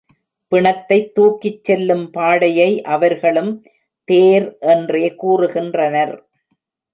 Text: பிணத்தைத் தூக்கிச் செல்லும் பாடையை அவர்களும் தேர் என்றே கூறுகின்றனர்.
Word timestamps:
பிணத்தைத் 0.51 1.11
தூக்கிச் 1.15 1.59
செல்லும் 1.63 2.11
பாடையை 2.11 2.81
அவர்களும் 2.87 3.51
தேர் 4.07 4.57
என்றே 4.67 5.15
கூறுகின்றனர். 5.23 6.15